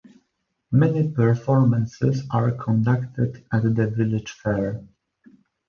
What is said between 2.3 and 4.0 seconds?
are conducted at the